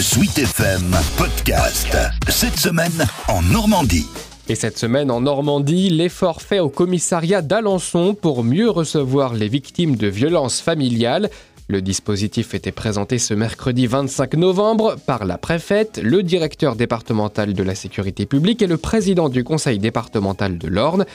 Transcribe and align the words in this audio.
Sweet 0.00 0.38
FM 0.38 0.94
Podcast. 1.16 1.96
Cette 2.28 2.56
semaine 2.56 3.04
en 3.26 3.42
Normandie. 3.42 4.06
Et 4.48 4.54
cette 4.54 4.78
semaine 4.78 5.10
en 5.10 5.20
Normandie, 5.20 5.90
l'effort 5.90 6.40
fait 6.40 6.60
au 6.60 6.68
commissariat 6.68 7.42
d'Alençon 7.42 8.14
pour 8.14 8.44
mieux 8.44 8.70
recevoir 8.70 9.34
les 9.34 9.48
victimes 9.48 9.96
de 9.96 10.06
violences 10.06 10.60
familiales. 10.60 11.30
Le 11.66 11.82
dispositif 11.82 12.54
était 12.54 12.70
présenté 12.70 13.18
ce 13.18 13.34
mercredi 13.34 13.88
25 13.88 14.34
novembre 14.34 14.94
par 15.04 15.24
la 15.24 15.36
préfète, 15.36 15.98
le 16.00 16.22
directeur 16.22 16.76
départemental 16.76 17.52
de 17.52 17.62
la 17.64 17.74
sécurité 17.74 18.24
publique 18.24 18.62
et 18.62 18.68
le 18.68 18.76
président 18.76 19.28
du 19.28 19.42
conseil 19.42 19.80
départemental 19.80 20.58
de 20.58 20.68
l'Orne, 20.68 21.06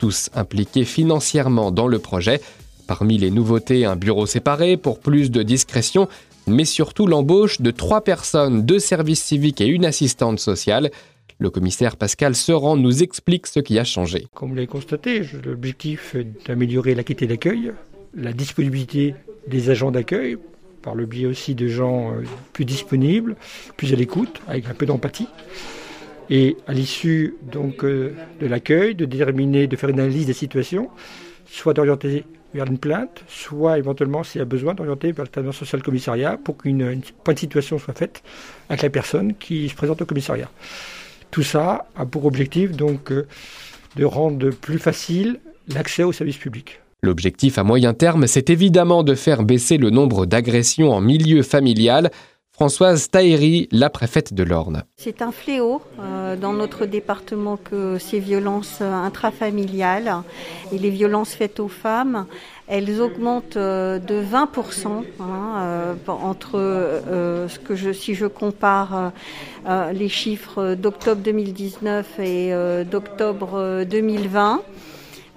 tous 0.00 0.30
impliqués 0.34 0.84
financièrement 0.84 1.70
dans 1.70 1.86
le 1.86 2.00
projet. 2.00 2.40
Parmi 2.88 3.18
les 3.18 3.30
nouveautés, 3.30 3.84
un 3.84 3.94
bureau 3.94 4.26
séparé 4.26 4.76
pour 4.76 4.98
plus 4.98 5.30
de 5.30 5.44
discrétion, 5.44 6.08
mais 6.46 6.64
surtout 6.64 7.06
l'embauche 7.06 7.60
de 7.60 7.70
trois 7.70 8.02
personnes, 8.02 8.64
deux 8.64 8.78
services 8.78 9.22
civiques 9.22 9.60
et 9.60 9.66
une 9.66 9.84
assistante 9.84 10.40
sociale. 10.40 10.90
Le 11.38 11.50
commissaire 11.50 11.96
Pascal 11.96 12.34
Seran 12.34 12.76
nous 12.76 13.02
explique 13.02 13.46
ce 13.46 13.60
qui 13.60 13.78
a 13.78 13.84
changé. 13.84 14.26
Comme 14.34 14.50
vous 14.50 14.54
l'avez 14.54 14.66
constaté, 14.66 15.22
l'objectif 15.44 16.14
est 16.14 16.46
d'améliorer 16.46 16.94
la 16.94 17.02
qualité 17.02 17.26
d'accueil, 17.26 17.72
la 18.14 18.32
disponibilité 18.32 19.14
des 19.48 19.70
agents 19.70 19.90
d'accueil, 19.90 20.36
par 20.82 20.94
le 20.94 21.06
biais 21.06 21.26
aussi 21.26 21.54
de 21.54 21.68
gens 21.68 22.12
euh, 22.12 22.22
plus 22.52 22.64
disponibles, 22.64 23.36
plus 23.76 23.92
à 23.92 23.96
l'écoute, 23.96 24.40
avec 24.48 24.68
un 24.68 24.74
peu 24.74 24.84
d'empathie. 24.86 25.28
Et 26.28 26.56
à 26.66 26.72
l'issue 26.72 27.36
donc 27.50 27.84
euh, 27.84 28.14
de 28.40 28.46
l'accueil, 28.46 28.94
de 28.94 29.04
déterminer, 29.04 29.66
de 29.66 29.76
faire 29.76 29.88
une 29.88 30.00
analyse 30.00 30.26
des 30.26 30.32
situations, 30.32 30.90
soit 31.46 31.74
d'orienter 31.74 32.24
vers 32.54 32.66
une 32.66 32.78
plainte, 32.78 33.24
soit 33.28 33.78
éventuellement, 33.78 34.22
s'il 34.22 34.38
y 34.40 34.42
a 34.42 34.44
besoin, 34.44 34.74
d'orienter 34.74 35.12
vers 35.12 35.24
le 35.24 35.30
traitement 35.30 35.52
social 35.52 35.82
commissariat 35.82 36.38
pour 36.42 36.56
qu'une 36.56 37.00
point 37.24 37.34
de 37.34 37.38
situation 37.38 37.78
soit 37.78 37.94
faite 37.94 38.22
avec 38.68 38.82
la 38.82 38.90
personne 38.90 39.34
qui 39.34 39.68
se 39.68 39.74
présente 39.74 40.02
au 40.02 40.06
commissariat. 40.06 40.50
Tout 41.30 41.42
ça 41.42 41.86
a 41.96 42.04
pour 42.04 42.26
objectif 42.26 42.72
donc 42.72 43.10
euh, 43.10 43.26
de 43.96 44.04
rendre 44.04 44.50
plus 44.50 44.78
facile 44.78 45.40
l'accès 45.68 46.02
aux 46.02 46.12
services 46.12 46.36
publics. 46.36 46.80
L'objectif 47.02 47.58
à 47.58 47.64
moyen 47.64 47.94
terme, 47.94 48.28
c'est 48.28 48.48
évidemment 48.48 49.02
de 49.02 49.16
faire 49.16 49.42
baisser 49.42 49.76
le 49.76 49.90
nombre 49.90 50.24
d'agressions 50.24 50.92
en 50.92 51.00
milieu 51.00 51.42
familial. 51.42 52.12
Françoise 52.62 53.10
Taïri, 53.10 53.68
la 53.72 53.90
préfète 53.90 54.34
de 54.34 54.44
l'Orne. 54.44 54.84
C'est 54.96 55.20
un 55.20 55.32
fléau 55.32 55.82
euh, 55.98 56.36
dans 56.36 56.52
notre 56.52 56.86
département 56.86 57.56
que 57.56 57.98
ces 57.98 58.20
violences 58.20 58.80
intrafamiliales 58.80 60.22
et 60.70 60.78
les 60.78 60.90
violences 60.90 61.34
faites 61.34 61.58
aux 61.58 61.66
femmes, 61.66 62.26
elles 62.68 63.00
augmentent 63.00 63.56
euh, 63.56 63.98
de 63.98 64.22
20% 64.22 64.86
hein, 64.86 65.24
euh, 65.56 65.94
entre 66.06 66.52
ce 67.48 67.58
que 67.58 67.92
si 67.92 68.14
je 68.14 68.26
compare 68.26 69.10
les 69.92 70.08
chiffres 70.08 70.76
d'octobre 70.76 71.20
2019 71.20 72.20
et 72.20 72.52
d'octobre 72.84 73.82
2020. 73.82 74.62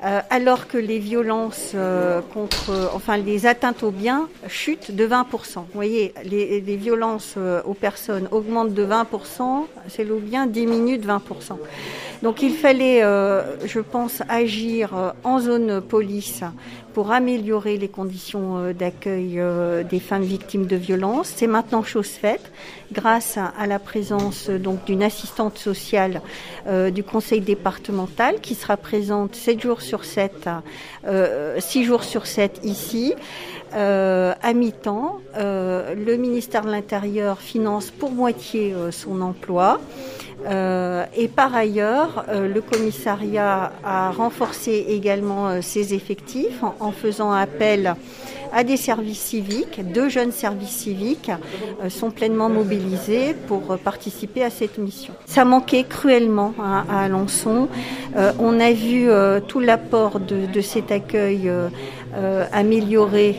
Euh, 0.03 0.19
alors 0.29 0.67
que 0.67 0.77
les 0.77 0.99
violences 0.99 1.71
euh, 1.73 2.19
contre, 2.33 2.91
enfin 2.93 3.15
les 3.15 3.45
atteintes 3.45 3.81
aux 3.81 3.91
biens 3.91 4.27
chutent 4.49 4.91
de 4.91 5.07
20%. 5.07 5.55
Vous 5.55 5.65
voyez, 5.73 6.13
les, 6.25 6.59
violences 6.75 7.35
euh, 7.37 7.61
aux 7.63 7.73
personnes 7.73 8.27
augmentent 8.31 8.73
de 8.73 8.85
20%, 8.85 9.67
celles 9.87 10.11
aux 10.11 10.19
biens 10.19 10.47
diminuent 10.47 10.97
de 10.97 11.07
20%. 11.07 11.19
Donc 12.23 12.41
il 12.41 12.53
fallait, 12.53 13.01
je 13.01 13.79
pense, 13.79 14.23
agir 14.29 15.13
en 15.23 15.39
zone 15.39 15.81
police 15.81 16.43
pour 16.93 17.11
améliorer 17.11 17.77
les 17.77 17.89
conditions 17.89 18.71
d'accueil 18.71 19.39
des 19.87 19.99
femmes 19.99 20.23
victimes 20.23 20.65
de 20.65 20.77
violences. 20.77 21.33
C'est 21.35 21.45
maintenant 21.45 21.83
chose 21.83 22.07
faite 22.07 22.51
grâce 22.93 23.37
à 23.37 23.67
la 23.67 23.79
présence 23.79 24.49
donc 24.49 24.85
d'une 24.85 25.03
assistante 25.03 25.57
sociale 25.57 26.21
du 26.91 27.03
conseil 27.03 27.41
départemental 27.41 28.39
qui 28.41 28.55
sera 28.55 28.77
présente 28.77 29.35
7 29.35 29.61
jours 29.61 29.81
sur 29.85 30.03
7, 30.03 30.49
euh, 31.05 31.59
6 31.59 31.83
jours 31.83 32.03
sur 32.03 32.25
7 32.25 32.59
ici. 32.63 33.13
Euh, 33.73 34.33
à 34.41 34.53
mi-temps, 34.53 35.17
euh, 35.35 35.95
le 35.95 36.15
ministère 36.15 36.63
de 36.63 36.71
l'Intérieur 36.71 37.41
finance 37.41 37.91
pour 37.91 38.11
moitié 38.11 38.73
euh, 38.73 38.91
son 38.91 39.19
emploi. 39.21 39.81
Et 40.45 41.27
par 41.27 41.55
ailleurs, 41.55 42.25
le 42.31 42.61
commissariat 42.61 43.71
a 43.83 44.11
renforcé 44.11 44.85
également 44.89 45.61
ses 45.61 45.93
effectifs 45.93 46.61
en 46.79 46.91
faisant 46.91 47.31
appel 47.31 47.95
à 48.55 48.63
des 48.63 48.77
services 48.77 49.19
civiques. 49.19 49.81
Deux 49.93 50.07
jeunes 50.07 50.31
services 50.31 50.69
civiques 50.69 51.29
euh, 51.83 51.89
sont 51.89 52.09
pleinement 52.09 52.49
mobilisés 52.49 53.35
pour 53.47 53.71
euh, 53.71 53.77
participer 53.77 54.43
à 54.43 54.49
cette 54.49 54.77
mission. 54.77 55.13
Ça 55.25 55.43
manquait 55.43 55.83
cruellement 55.83 56.53
à, 56.57 57.03
Alençon. 57.03 57.67
Euh, 58.15 58.31
on 58.39 58.59
a 58.61 58.71
vu 58.71 59.09
tout 59.47 59.59
l'apport 59.59 60.19
de, 60.19 60.61
cet 60.61 60.91
accueil 60.91 61.51
amélioré 62.53 63.37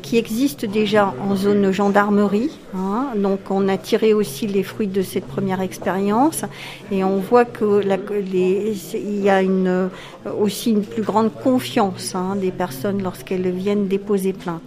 qui 0.00 0.16
existe 0.16 0.64
déjà 0.64 1.12
en 1.28 1.34
zone 1.34 1.72
gendarmerie. 1.72 2.50
Hein. 2.74 3.10
Donc 3.16 3.50
on 3.50 3.68
a 3.68 3.76
tiré 3.76 4.14
aussi 4.14 4.46
les 4.46 4.62
fruits 4.62 4.86
de 4.86 5.02
cette 5.02 5.26
première 5.26 5.60
expérience 5.60 6.44
et 6.90 7.04
on 7.04 7.18
voit 7.18 7.44
que 7.44 7.82
il 8.14 9.22
y 9.22 9.30
a 9.30 9.42
une, 9.42 9.90
aussi 10.38 10.70
une 10.70 10.84
plus 10.84 11.02
grande 11.02 11.32
confiance 11.32 12.14
hein, 12.14 12.36
des 12.36 12.50
personnes 12.50 13.02
lorsqu'elles 13.02 13.50
viennent 13.50 13.88
déposer 13.88 14.32
plainte. 14.32 14.62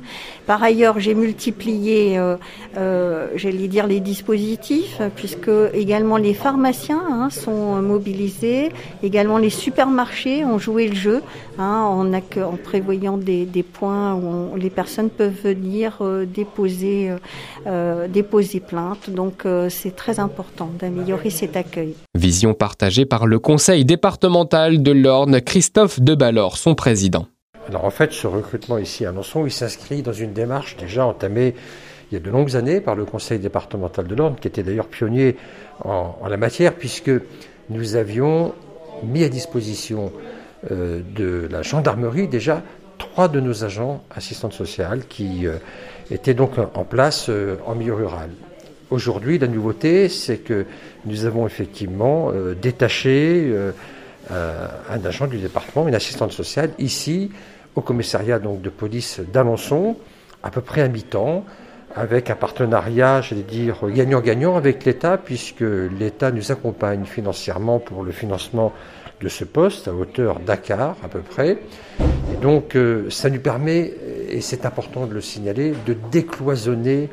Par 0.46 0.62
ailleurs, 0.62 1.00
j'ai 1.00 1.16
multiplié, 1.16 2.20
euh, 2.20 2.36
euh, 2.78 3.30
j'allais 3.36 3.68
dire, 3.68 3.88
les 3.88 4.00
dispositifs, 4.00 5.02
puisque 5.16 5.50
également 5.74 6.18
les 6.18 6.36
pharmaciens 6.36 7.02
hein, 7.10 7.30
sont 7.32 7.82
mobilisés, 7.82 8.70
également 9.02 9.40
les 9.40 9.50
supermarchés 9.50 10.46
ont 10.46 10.60
joué 10.60 10.88
le 10.88 10.96
jeu, 10.96 11.24
hein, 11.58 11.82
en, 11.82 12.14
en, 12.14 12.58
prévoyant 12.64 13.18
des, 13.18 13.48
points 13.64 14.14
où 14.14 14.56
les 14.56 14.70
personnes 14.70 15.10
peuvent 15.10 15.42
venir 15.44 15.98
euh, 16.02 16.26
déposer, 16.26 17.12
déposer 18.08 18.60
plainte. 18.60 19.10
Donc 19.10 19.44
c'est 19.70 19.96
très 19.96 20.20
important 20.20 20.70
d'améliorer 20.80 21.30
cet 21.30 21.56
accueil. 21.56 21.96
Vision 22.16 22.54
partagée 22.54 23.06
par 23.06 23.28
le 23.28 23.40
conseil 23.40 23.86
départemental 23.86 24.82
de 24.82 24.92
l'Orne, 24.92 25.42
Christophe 25.42 26.00
Deballor, 26.00 26.58
son 26.58 26.76
président. 26.76 27.28
Alors 27.68 27.86
en 27.86 27.90
fait, 27.90 28.14
ce 28.14 28.28
recrutement 28.28 28.78
ici 28.78 29.06
à 29.06 29.10
Alençon, 29.10 29.46
il 29.46 29.52
s'inscrit 29.52 30.04
dans 30.04 30.14
une 30.14 30.34
démarche 30.34 30.78
déjà 30.78 31.06
entamée 31.06 31.56
il 32.12 32.14
y 32.14 32.18
a 32.18 32.20
de 32.20 32.30
longues 32.30 32.56
années 32.56 32.82
par 32.82 32.96
le 32.96 33.06
Conseil 33.06 33.40
départemental 33.40 34.08
de 34.08 34.16
l'Ordre, 34.16 34.40
qui 34.40 34.48
était 34.48 34.64
d'ailleurs 34.64 34.88
pionnier 34.88 35.38
en, 35.84 36.16
la 36.28 36.38
matière, 36.38 36.76
puisque 36.76 37.12
nous 37.70 37.96
avions 37.96 38.54
mis 39.04 39.24
à 39.24 39.30
disposition 39.30 40.12
euh, 40.72 41.02
de 41.16 41.48
la 41.52 41.62
gendarmerie 41.64 42.28
déjà 42.28 42.62
trois 42.98 43.28
de 43.28 43.40
nos 43.40 43.64
agents 43.64 44.04
assistantes 44.16 44.54
sociales 44.54 45.06
qui 45.08 45.48
euh, 45.48 45.58
étaient 46.12 46.34
donc 46.34 46.54
en 46.58 46.84
place 46.84 47.28
euh, 47.30 47.58
en 47.66 47.76
milieu 47.76 47.94
rural. 47.94 48.30
Aujourd'hui, 48.92 49.40
la 49.40 49.48
nouveauté, 49.48 50.10
c'est 50.10 50.38
que 50.38 50.66
nous 51.06 51.26
avons 51.26 51.48
effectivement 51.48 52.32
détaché 52.62 53.52
un 54.30 55.06
agent 55.06 55.26
du 55.26 55.40
département, 55.40 55.88
une 55.88 55.96
assistante 55.96 56.32
sociale, 56.32 56.70
ici, 56.78 57.32
au 57.76 57.82
commissariat 57.82 58.38
donc, 58.38 58.62
de 58.62 58.70
police 58.70 59.22
d'Alençon, 59.34 59.98
à 60.44 60.52
peu 60.52 60.62
près 60.62 60.82
à 60.82 60.88
mi-temps, 60.88 61.46
avec 61.96 62.30
un 62.30 62.36
partenariat, 62.36 63.22
j'allais 63.22 63.42
dire, 63.42 63.78
gagnant-gagnant 63.88 64.58
avec 64.58 64.84
l'État, 64.84 65.18
puisque 65.18 65.62
l'État 65.62 66.32
nous 66.32 66.52
accompagne 66.52 67.06
financièrement 67.06 67.80
pour 67.80 68.04
le 68.04 68.12
financement 68.12 68.74
de 69.22 69.30
ce 69.30 69.46
poste, 69.46 69.88
à 69.88 69.94
hauteur 69.94 70.40
d'Akar 70.40 70.98
à 71.04 71.08
peu 71.08 71.20
près. 71.20 71.58
Donc, 72.46 72.76
euh, 72.76 73.10
ça 73.10 73.32
nous 73.32 73.40
permet, 73.40 73.92
et 74.30 74.40
c'est 74.40 74.68
important 74.68 75.08
de 75.08 75.16
le 75.16 75.22
signaler, 75.22 75.74
de 75.88 75.96
décloisonner 76.12 77.10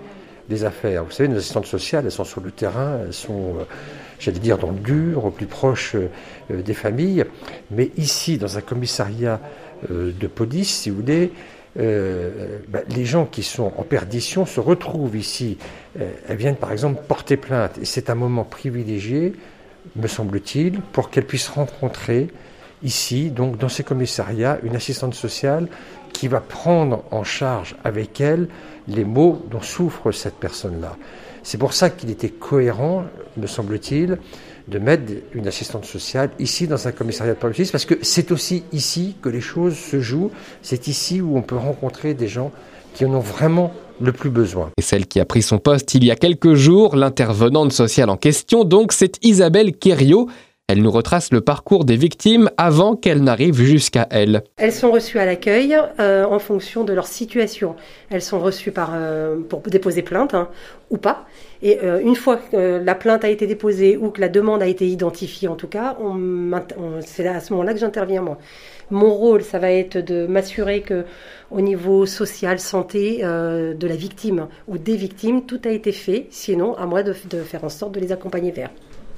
les 0.50 0.64
affaires. 0.64 1.04
Vous 1.04 1.10
savez, 1.10 1.30
nos 1.30 1.38
assistantes 1.38 1.64
sociales, 1.64 2.04
elles 2.04 2.12
sont 2.12 2.26
sur 2.26 2.42
le 2.42 2.50
terrain, 2.50 2.98
elles 3.06 3.14
sont, 3.14 3.54
euh, 3.58 3.64
j'allais 4.18 4.40
dire, 4.40 4.58
dans 4.58 4.72
le 4.72 4.78
dur, 4.78 5.24
au 5.24 5.30
plus 5.30 5.46
proche 5.46 5.96
euh, 5.96 6.60
des 6.62 6.74
familles. 6.74 7.24
Mais 7.70 7.92
ici, 7.96 8.36
dans 8.36 8.58
un 8.58 8.60
commissariat 8.60 9.40
de 9.88 10.26
police, 10.26 10.68
si 10.68 10.90
vous 10.90 10.96
voulez, 10.96 11.32
bah, 11.76 12.80
les 12.94 13.06
gens 13.06 13.24
qui 13.24 13.42
sont 13.42 13.72
en 13.78 13.84
perdition 13.84 14.44
se 14.44 14.60
retrouvent 14.60 15.16
ici. 15.16 15.56
Elles 15.98 16.36
viennent 16.36 16.56
par 16.56 16.72
exemple 16.72 17.02
porter 17.08 17.38
plainte. 17.38 17.78
Et 17.78 17.86
c'est 17.86 18.10
un 18.10 18.14
moment 18.14 18.44
privilégié, 18.44 19.32
me 19.96 20.06
semble-t-il, 20.06 20.80
pour 20.92 21.08
qu'elles 21.10 21.26
puissent 21.26 21.48
rencontrer 21.48 22.28
ici, 22.82 23.30
donc 23.30 23.58
dans 23.58 23.68
ces 23.68 23.84
commissariats, 23.84 24.58
une 24.62 24.76
assistante 24.76 25.14
sociale 25.14 25.68
qui 26.12 26.28
va 26.28 26.40
prendre 26.40 27.04
en 27.10 27.24
charge 27.24 27.76
avec 27.84 28.20
elle 28.20 28.48
les 28.88 29.04
maux 29.04 29.42
dont 29.50 29.60
souffre 29.60 30.12
cette 30.12 30.34
personne-là. 30.34 30.96
C'est 31.42 31.58
pour 31.58 31.72
ça 31.72 31.90
qu'il 31.90 32.10
était 32.10 32.28
cohérent, 32.28 33.04
me 33.36 33.46
semble-t-il, 33.46 34.18
de 34.68 34.78
mettre 34.78 35.12
une 35.34 35.48
assistante 35.48 35.84
sociale 35.84 36.30
ici 36.38 36.68
dans 36.68 36.86
un 36.86 36.92
commissariat 36.92 37.34
de 37.34 37.38
police, 37.38 37.70
parce 37.70 37.84
que 37.84 37.94
c'est 38.02 38.30
aussi 38.30 38.62
ici 38.72 39.16
que 39.20 39.28
les 39.28 39.40
choses 39.40 39.76
se 39.76 40.00
jouent, 40.00 40.30
c'est 40.62 40.86
ici 40.86 41.20
où 41.20 41.36
on 41.36 41.42
peut 41.42 41.56
rencontrer 41.56 42.14
des 42.14 42.28
gens 42.28 42.52
qui 42.94 43.04
en 43.04 43.14
ont 43.14 43.20
vraiment 43.20 43.72
le 44.00 44.12
plus 44.12 44.30
besoin. 44.30 44.70
Et 44.78 44.82
celle 44.82 45.06
qui 45.06 45.20
a 45.20 45.24
pris 45.24 45.42
son 45.42 45.58
poste 45.58 45.94
il 45.94 46.04
y 46.04 46.10
a 46.10 46.16
quelques 46.16 46.54
jours, 46.54 46.94
l'intervenante 46.96 47.72
sociale 47.72 48.10
en 48.10 48.16
question, 48.16 48.64
donc 48.64 48.92
c'est 48.92 49.18
Isabelle 49.22 49.76
Quériot. 49.76 50.28
Elle 50.72 50.80
nous 50.80 50.90
retrace 50.90 51.34
le 51.34 51.42
parcours 51.42 51.84
des 51.84 51.96
victimes 51.96 52.48
avant 52.56 52.96
qu'elles 52.96 53.22
n'arrivent 53.22 53.60
jusqu'à 53.60 54.06
elle. 54.10 54.42
Elles 54.56 54.72
sont 54.72 54.90
reçues 54.90 55.18
à 55.18 55.26
l'accueil 55.26 55.76
euh, 56.00 56.24
en 56.24 56.38
fonction 56.38 56.82
de 56.82 56.94
leur 56.94 57.06
situation. 57.06 57.76
Elles 58.08 58.22
sont 58.22 58.40
reçues 58.40 58.72
euh, 58.78 59.36
pour 59.46 59.60
déposer 59.60 60.00
plainte 60.00 60.32
hein, 60.32 60.48
ou 60.88 60.96
pas. 60.96 61.26
Et 61.60 61.80
euh, 61.82 62.00
une 62.00 62.16
fois 62.16 62.38
que 62.38 62.82
la 62.82 62.94
plainte 62.94 63.22
a 63.22 63.28
été 63.28 63.46
déposée 63.46 63.98
ou 63.98 64.08
que 64.08 64.22
la 64.22 64.30
demande 64.30 64.62
a 64.62 64.66
été 64.66 64.88
identifiée, 64.88 65.46
en 65.46 65.56
tout 65.56 65.66
cas, 65.66 65.94
c'est 67.04 67.28
à 67.28 67.40
ce 67.40 67.52
moment-là 67.52 67.74
que 67.74 67.80
j'interviens. 67.80 68.24
Mon 68.90 69.12
rôle, 69.12 69.42
ça 69.42 69.58
va 69.58 69.70
être 69.70 69.98
de 69.98 70.26
m'assurer 70.26 70.80
que 70.80 71.04
au 71.50 71.60
niveau 71.60 72.06
social, 72.06 72.58
santé 72.58 73.18
de 73.18 73.86
la 73.86 73.96
victime 73.96 74.46
ou 74.68 74.78
des 74.78 74.96
victimes, 74.96 75.44
tout 75.44 75.60
a 75.66 75.70
été 75.70 75.92
fait. 75.92 76.28
Sinon, 76.30 76.74
à 76.76 76.86
moi 76.86 77.02
de 77.02 77.12
faire 77.12 77.62
en 77.62 77.68
sorte 77.68 77.92
de 77.92 78.00
les 78.00 78.10
accompagner 78.10 78.52
vers 78.52 78.70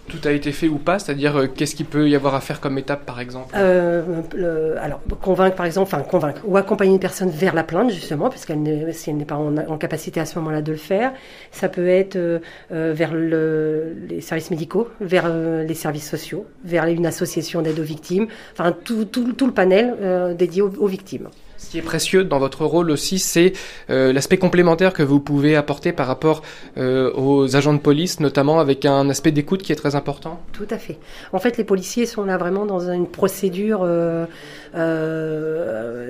tout 0.09 0.29
a 0.29 0.33
été 0.33 0.53
fait 0.53 0.69
ou 0.69 0.79
pas 0.79 0.99
C'est-à-dire, 0.99 1.37
euh, 1.37 1.47
qu'est-ce 1.47 1.75
qu'il 1.75 1.87
peut 1.87 2.09
y 2.09 2.15
avoir 2.15 2.35
à 2.35 2.41
faire 2.41 2.61
comme 2.61 2.79
étape, 2.79 3.05
par 3.07 3.21
exemple? 3.21 3.55
Euh, 3.57 4.77
Alors, 4.81 5.01
convaincre, 5.21 5.57
par 5.57 5.67
exemple, 5.67 5.89
enfin, 5.93 6.03
convaincre, 6.03 6.43
ou 6.45 6.57
accompagner 6.57 6.93
une 6.93 7.01
personne 7.01 7.31
vers 7.31 7.55
la 7.55 7.65
plainte, 7.65 7.91
justement, 7.91 8.29
parce 8.29 8.45
qu'elle 8.45 8.63
n'est, 8.63 9.25
pas 9.25 9.37
en, 9.37 9.79
capacité 9.79 10.21
à 10.21 10.27
ce 10.27 10.39
moment-là 10.39 10.63
de 10.63 10.73
le 10.73 10.79
faire. 10.79 11.13
Ça 11.51 11.69
peut 11.69 11.89
être 11.89 12.17
euh, 12.17 12.39
vers 12.71 13.15
le, 13.15 13.97
les 14.09 14.21
services 14.21 14.51
médicaux, 14.51 14.89
vers 15.01 15.29
les 15.29 15.75
services 15.75 16.09
sociaux, 16.09 16.47
vers 16.65 16.85
une 16.87 17.07
association 17.07 17.63
d'aide 17.63 17.79
aux 17.79 17.85
victimes, 17.85 18.27
enfin, 18.53 18.75
tout 18.85 19.07
le 19.47 19.53
panel 19.53 20.37
dédié 20.37 20.63
aux 20.63 20.87
victimes. 20.87 21.29
Ce 21.65 21.71
qui 21.71 21.79
est 21.79 21.83
précieux 21.83 22.25
dans 22.25 22.39
votre 22.39 22.67
rôle 22.67 22.91
aussi, 22.91 23.19
c'est 23.19 23.55
euh, 23.89 24.13
l'aspect 24.13 24.37
complémentaire 24.37 24.93
que 24.93 25.03
vous 25.03 25.19
pouvez 25.19 25.57
apporter 25.57 25.93
par 25.93 26.07
rapport 26.07 26.43
euh, 26.77 27.11
aux 27.15 27.57
agents 27.57 27.73
de 27.73 27.79
police, 27.79 28.21
notamment 28.21 28.61
avec 28.61 28.85
un 28.85 29.09
aspect 29.09 29.31
d'écoute 29.31 29.63
qui 29.63 29.73
est 29.73 29.77
très 29.77 29.95
important. 29.95 30.41
Tout 30.53 30.67
à 30.69 30.77
fait. 30.77 30.99
En 31.33 31.39
fait, 31.39 31.57
les 31.57 31.65
policiers 31.65 32.05
sont 32.05 32.25
là 32.25 32.37
vraiment 32.37 32.67
dans 32.67 32.91
une 32.91 33.07
procédure, 33.07 33.81
euh, 33.83 34.27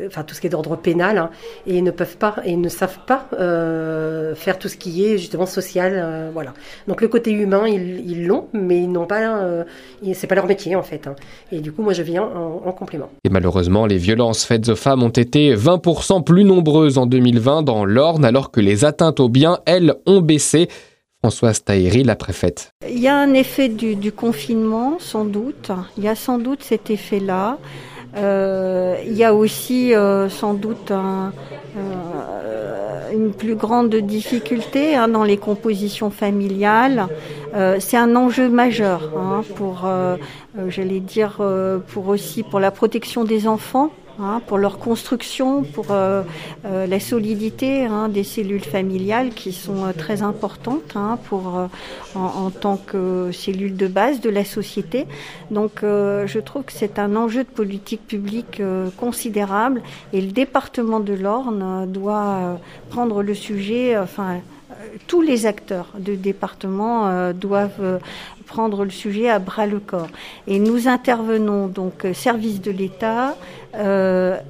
enfin 0.09 0.25
tout 0.25 0.35
ce 0.35 0.41
qui 0.41 0.49
est 0.49 0.51
d'ordre 0.51 0.75
pénal, 0.75 1.19
hein, 1.19 1.31
et 1.69 1.81
ne 1.83 1.93
peuvent 1.93 2.17
pas 2.17 2.35
et 2.45 2.57
ne 2.57 2.69
savent 2.69 2.99
pas 3.07 3.29
faire 4.35 4.59
tout 4.59 4.69
ce 4.69 4.77
qui 4.77 5.07
est 5.07 5.19
justement 5.19 5.47
social, 5.47 6.31
voilà. 6.33 6.53
Donc 6.89 7.01
le 7.01 7.07
côté 7.07 7.31
humain, 7.31 7.69
ils 7.69 8.27
l'ont, 8.27 8.49
mais 8.53 8.79
ils 8.79 8.91
n'ont 8.91 9.07
pas, 9.07 9.65
c'est 10.15 10.27
pas 10.27 10.35
leur 10.35 10.47
métier 10.47 10.75
en 10.75 10.83
fait. 10.83 11.07
Hein. 11.07 11.15
Et 11.53 11.61
du 11.61 11.71
coup, 11.71 11.83
moi, 11.83 11.93
je 11.93 12.03
viens 12.03 12.25
en, 12.25 12.63
en 12.65 12.73
complément. 12.73 13.11
Et 13.23 13.29
malheureusement, 13.29 13.87
les 13.87 13.99
violences 13.99 14.45
faites 14.45 14.69
aux 14.69 14.77
femmes 14.77 15.05
ont 15.05 15.09
été 15.11 15.44
20% 15.53 16.25
plus 16.25 16.45
nombreuses 16.45 16.99
en 16.99 17.07
2020 17.07 17.63
dans 17.63 17.85
l'Orne, 17.85 18.25
alors 18.25 18.51
que 18.51 18.61
les 18.61 18.85
atteintes 18.85 19.21
aux 19.21 19.29
biens, 19.29 19.59
elles, 19.67 19.95
ont 20.07 20.21
baissé. 20.21 20.69
Françoise 21.25 21.65
Tahiri, 21.65 22.05
la 22.05 22.17
préfète. 22.17 22.73
Il 22.87 22.99
y 22.99 23.09
a 23.09 23.17
un 23.17 23.33
effet 23.33 23.71
du, 23.71 24.13
confinement, 24.13 24.99
sans 24.99 25.25
doute. 25.25 25.71
Il 25.97 26.05
y 26.05 26.09
a 26.09 26.15
sans 26.15 26.39
doute 26.39 26.63
cet 26.63 26.91
effet-là. 26.91 27.57
Euh, 28.17 28.97
il 29.07 29.15
y 29.15 29.25
a 29.25 29.35
aussi 29.35 29.95
euh, 29.95 30.29
sans 30.29 30.53
doute 30.53 30.91
euh, 30.91 31.31
une 33.13 33.33
plus 33.33 33.55
grande 33.55 33.95
difficulté 33.97 34.97
hein, 34.97 35.09
dans 35.09 35.25
les 35.25 35.39
compositions 35.39 36.11
familiales. 36.11 37.07
c'est 37.81 37.97
un 37.97 38.17
enjeu 38.17 38.51
majeur 38.51 39.11
hein, 39.17 39.43
pour, 39.57 39.89
j'allais 40.69 41.01
dire, 41.01 41.41
pour 41.89 42.09
aussi 42.09 42.43
pour 42.43 42.61
la 42.61 42.71
protection 42.71 43.25
des 43.25 43.49
enfants. 43.49 43.91
Hein, 44.21 44.41
pour 44.47 44.59
leur 44.59 44.79
construction, 44.79 45.65
pour 45.65 45.87
euh, 45.91 46.23
euh, 46.67 46.87
la 46.87 47.01
solidité 47.01 47.85
hein, 47.85 48.09
des 48.09 48.23
cellules 48.23 48.63
familiales 48.63 49.31
qui 49.31 49.53
sont 49.53 49.87
euh, 49.87 49.93
très 49.93 50.23
importantes 50.23 50.93
hein, 50.95 51.19
pour, 51.25 51.69
en, 52.15 52.51
tant 52.51 52.77
que 52.77 53.31
cellules 53.33 53.77
de 53.77 53.89
base 53.89 54.21
de 54.21 54.31
la 54.31 54.45
société. 54.45 55.07
Donc 55.51 55.81
je 55.83 56.39
trouve 56.39 56.63
que 56.63 56.73
c'est 56.73 57.01
un 57.01 57.17
enjeu 57.17 57.43
de 57.43 57.49
politique 57.49 58.07
publique 58.07 58.63
considérable 58.97 59.83
et 60.13 60.21
le 60.21 60.31
département 60.31 61.01
de 61.01 61.15
l'Orne 61.15 61.91
doit 61.91 62.61
prendre 62.91 63.23
le 63.23 63.35
sujet, 63.35 63.99
enfin 63.99 64.41
tous 65.09 65.23
les 65.23 65.47
acteurs 65.47 65.89
du 65.99 66.17
département 66.17 67.33
doivent 67.33 67.99
prendre 68.47 68.85
le 68.85 68.91
sujet 68.91 69.29
à 69.29 69.39
bras 69.39 69.67
le 69.67 69.81
corps. 69.81 70.09
Et 70.47 70.59
nous 70.59 70.89
intervenons 70.89 71.69
donc 71.69 72.05
euh, 72.05 72.15
service 72.15 72.61
de 72.61 72.71
l'État. 72.71 73.37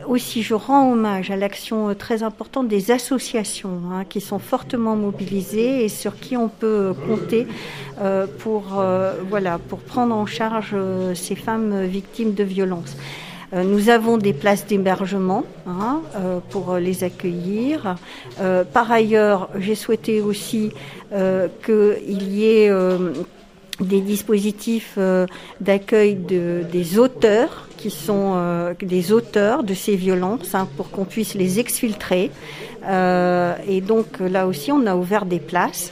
aussi, 0.07 0.43
je 0.43 0.53
rends 0.53 0.93
hommage 0.93 1.31
à 1.31 1.37
l'action 1.37 1.95
très 1.95 2.23
importante 2.23 2.69
des 2.69 2.91
associations 2.91 3.81
hein, 3.91 4.05
qui 4.07 4.21
sont 4.21 4.39
fortement 4.39 4.97
mobilisées 4.97 5.85
et 5.85 5.89
sur 5.89 6.17
qui 6.17 6.37
on 6.37 6.49
peut 6.49 6.95
compter 7.09 7.47
pour 8.41 8.63
voilà 9.31 9.59
pour 9.69 9.79
prendre 9.79 10.15
en 10.15 10.27
charge 10.27 10.77
ces 11.15 11.37
femmes 11.37 11.87
victimes 11.87 12.35
de 12.35 12.45
violences. 12.45 12.97
Euh, 13.55 13.63
nous 13.63 13.89
avons 13.89 14.17
des 14.17 14.33
places 14.33 14.67
d'hébergement 14.67 15.45
hein, 15.67 16.01
euh, 16.17 16.41
pour 16.51 16.77
les 16.77 17.05
accueillir. 17.05 17.97
Euh, 18.41 18.65
par 18.65 18.91
ailleurs, 18.91 19.49
j'ai 19.59 19.75
souhaité 19.75 20.21
aussi 20.21 20.73
qu'il 21.65 22.23
y 22.33 22.45
ait 22.45 22.73
des 23.81 24.01
dispositifs 24.01 24.99
d'accueil 25.61 26.15
de, 26.15 26.63
des 26.71 26.99
auteurs 26.99 27.69
qui 27.85 27.91
sont 27.91 28.75
des 28.81 29.13
auteurs 29.13 29.63
de 29.63 29.75
ces 29.75 29.95
violences 29.95 30.55
hein, 30.55 30.67
pour 30.79 30.91
qu'on 30.91 31.05
puisse 31.05 31.35
les 31.35 31.59
exfiltrer. 31.59 32.31
Euh, 32.87 33.55
et 33.69 33.83
donc 33.83 34.21
là 34.21 34.47
aussi, 34.47 34.73
on 34.73 34.87
a 34.87 34.97
ouvert 34.97 35.27
des 35.27 35.39
places. 35.39 35.91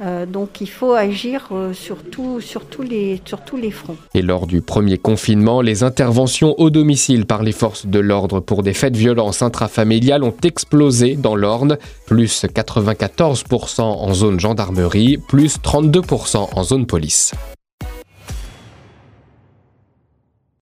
Euh, 0.00 0.26
donc 0.26 0.62
il 0.62 0.68
faut 0.68 0.92
agir 0.92 1.48
euh, 1.52 1.72
sur, 1.74 1.98
sur, 2.40 2.64
tous 2.64 2.82
les, 2.82 3.20
sur 3.24 3.40
tous 3.40 3.56
les 3.56 3.70
fronts. 3.70 3.96
Et 4.14 4.22
lors 4.22 4.46
du 4.46 4.62
premier 4.62 4.96
confinement, 4.96 5.60
les 5.60 5.82
interventions 5.82 6.54
au 6.58 6.70
domicile 6.70 7.26
par 7.26 7.42
les 7.42 7.52
forces 7.52 7.86
de 7.86 7.98
l'ordre 7.98 8.40
pour 8.40 8.62
des 8.62 8.74
faits 8.74 8.92
de 8.92 8.98
violence 8.98 9.42
intrafamiliales 9.42 10.22
ont 10.22 10.36
explosé 10.44 11.16
dans 11.16 11.34
l'Orne, 11.34 11.78
plus 12.06 12.44
94% 12.44 13.82
en 13.82 14.14
zone 14.14 14.40
gendarmerie, 14.40 15.18
plus 15.28 15.58
32% 15.58 16.48
en 16.54 16.62
zone 16.62 16.86
police. 16.86 17.34